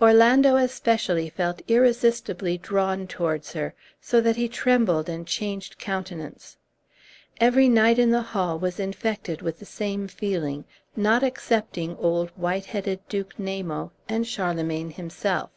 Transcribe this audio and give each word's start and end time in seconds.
Orlando 0.00 0.54
especially 0.54 1.28
felt 1.30 1.60
irresistibly 1.66 2.56
drawn 2.58 3.08
towards 3.08 3.54
her, 3.54 3.74
so 4.00 4.20
that 4.20 4.36
he 4.36 4.48
trembled 4.48 5.08
and 5.08 5.26
changed 5.26 5.78
countenance. 5.80 6.56
Every 7.40 7.68
knight 7.68 7.98
in 7.98 8.12
the 8.12 8.22
hall 8.22 8.56
was 8.56 8.78
infected 8.78 9.42
with 9.42 9.58
the 9.58 9.64
same 9.66 10.06
feeling, 10.06 10.64
not 10.94 11.24
excepting 11.24 11.96
old 11.96 12.30
white 12.36 12.66
headed 12.66 13.00
Duke 13.08 13.36
Namo 13.36 13.90
and 14.08 14.24
Charlemagne 14.24 14.90
himself. 14.92 15.50